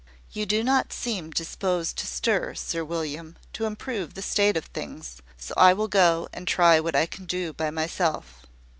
[0.31, 5.21] You do not seem disposed to stir, Sir William, to improve the state of things;
[5.37, 8.47] so I will go and try what I can do by myself."